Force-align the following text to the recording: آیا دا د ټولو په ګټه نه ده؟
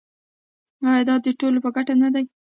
آیا 0.89 1.03
دا 1.09 1.15
د 1.25 1.27
ټولو 1.39 1.57
په 1.65 1.69
ګټه 1.75 1.93
نه 2.01 2.09
ده؟ 2.13 2.21